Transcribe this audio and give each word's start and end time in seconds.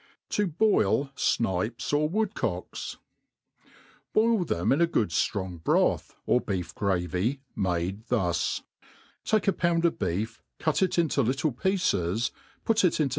7i 0.31 0.47
Ml 0.57 1.13
Snipus 1.13 1.91
9ir 1.93 2.09
WoodoKks. 2.09 2.97
BOIL 4.13 4.45
them 4.45 4.71
in 4.71 4.79
goodftrongbroth, 4.79 6.15
or 6.25 6.41
beef 6.41 6.73
gravy 6.73 7.41
made 7.55 8.07
thus: 8.07 8.63
iake 9.27 9.43
a^pounf] 9.53 9.83
of 9.83 9.99
beef, 9.99 10.41
cut.it 10.57 10.97
into 10.97 11.21
little 11.21 11.51
pieces, 11.51 12.31
put 12.65 12.83
it 12.83 12.99
into 12.99 13.09